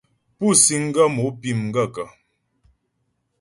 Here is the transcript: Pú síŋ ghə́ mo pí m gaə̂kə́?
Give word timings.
Pú 0.37 0.47
síŋ 0.63 0.83
ghə́ 0.93 1.07
mo 1.15 1.23
pí 1.39 1.49
m 1.59 1.63
gaə̂kə́? 1.73 2.07